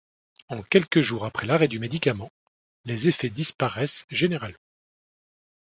En 0.49 0.63
quelques 0.63 1.01
jours 1.01 1.25
après 1.25 1.45
l’arrêt 1.45 1.67
du 1.67 1.77
médicament, 1.77 2.31
les 2.85 3.07
effets 3.07 3.29
disparaissent 3.29 4.07
généralement. 4.09 4.57